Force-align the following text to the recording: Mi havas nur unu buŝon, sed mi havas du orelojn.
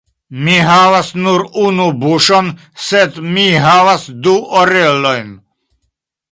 Mi 0.45 0.53
havas 0.67 1.11
nur 1.25 1.43
unu 1.65 1.85
buŝon, 2.05 2.49
sed 2.87 3.21
mi 3.37 3.47
havas 3.69 4.09
du 4.25 4.37
orelojn. 4.65 5.33